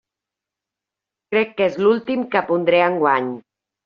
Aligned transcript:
Crec 1.33 1.51
que 1.59 1.67
és 1.71 1.77
l'últim 1.81 2.23
que 2.37 2.41
pondré 2.47 2.81
enguany. 2.87 3.29